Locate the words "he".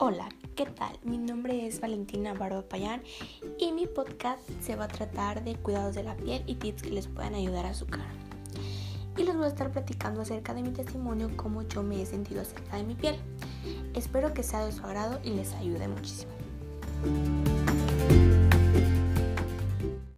12.00-12.06